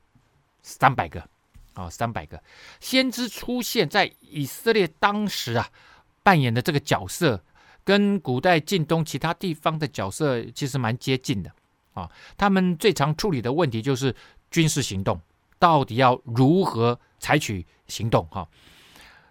[0.63, 1.30] 三百个，
[1.76, 2.41] 啊、三百个。
[2.80, 5.69] 先知出现在以色列当时啊，
[6.23, 7.43] 扮演的这个角色，
[7.84, 11.51] 跟古代近东其他地方的角色其实蛮接近的。
[11.93, 14.13] 啊，他们最常处理的问题就是
[14.51, 15.21] 军事行动，
[15.57, 18.28] 到底要如何采取行动？
[18.28, 18.45] 哈，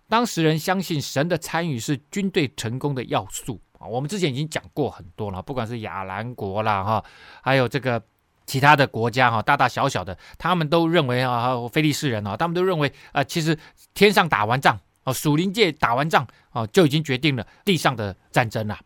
[0.08, 3.86] 当时人相信神的参与是军队成功的要素啊。
[3.86, 7.04] 我们之前已经讲过很多了，不管是亚兰国啦，哈，
[7.42, 8.02] 还有这个
[8.46, 13.58] 其他的国家哈，大大小小的，他们都认为啊，非利士人啊，他们都认为啊，其实
[13.94, 18.78] 天上打完仗啊，属灵界打完仗啊，就已经决定了地上的战争了。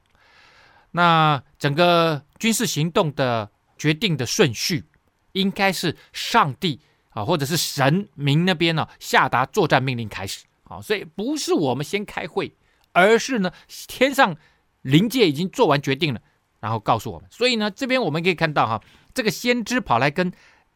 [0.91, 3.51] 那整个军事行动的。
[3.81, 4.85] 决定的顺序
[5.31, 6.81] 应该是上帝
[7.11, 12.53] 啊，或者是神明那边呢下达作战命令开始啊，所以不是我们先开会，
[12.91, 13.53] 而是呢
[13.87, 14.35] 天上
[14.83, 16.21] 灵界已经做完决定了，
[16.61, 17.29] 然后告诉我们。
[17.31, 18.83] 所以呢这边我们可以看到哈，
[19.15, 20.33] 这个先知跑来跟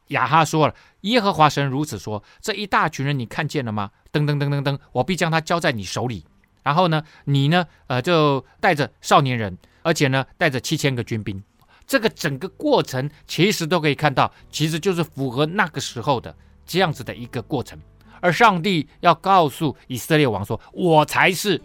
[0.08, 3.90] 亚哈说了：“耶和华神如此说，这一大群人你看见了吗？
[4.12, 6.24] 噔噔噔噔噔，我必将他交在你手里。
[6.62, 11.42] 然后呢，你呢呃就带着少年人，而且呢带着七千个军兵。”
[11.86, 17.78] 这个整个过程其实都可以看到，其实就是符合那个时候的这样子的一个过程。
[18.20, 21.60] 而上帝要告诉以色列王说：“我才是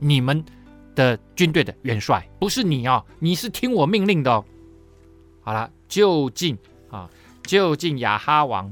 [0.00, 0.44] 你们
[1.00, 4.44] 的军队的元帅，不是你哦，你是听我命令的哦。”
[5.40, 6.58] 好了，就近
[6.90, 7.08] 啊，
[7.44, 8.70] 就近雅哈王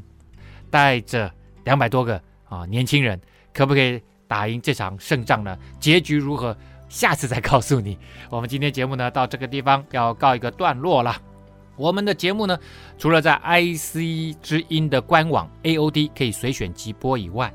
[0.70, 1.32] 带着
[1.64, 3.18] 两百多个啊年轻人，
[3.54, 5.56] 可不可以打赢这场胜仗呢？
[5.80, 6.54] 结局如何？
[6.90, 7.98] 下次再告诉你。
[8.30, 11.16] 我们今天节目呢，到这个地方要告一个段落了。
[11.76, 12.58] 我们的节目呢，
[12.98, 17.52] 除了在 IC 之音的官网 AOD 可以随选即播以外，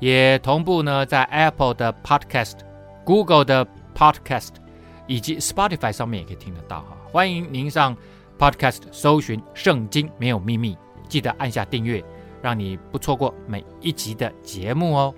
[0.00, 2.58] 也同步呢在 Apple 的 Podcast、
[3.04, 3.66] Google 的
[3.98, 4.50] Podcast
[5.08, 6.96] 以及 Spotify 上面也可以听得到哈。
[7.10, 7.96] 欢迎您上
[8.38, 10.74] Podcast 搜寻《圣经没有秘密》，
[11.08, 12.04] 记得按下订阅，
[12.40, 15.12] 让你不错过每一集的节目哦。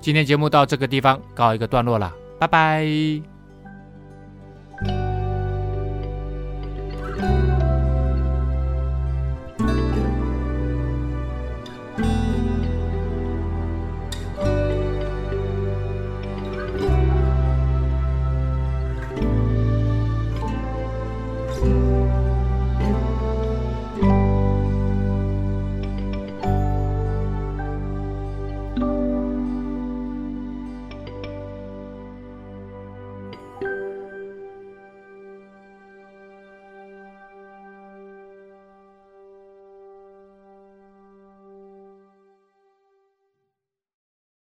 [0.00, 2.12] 今天节目到这个地方告一个段落了。
[2.38, 3.33] 拜拜。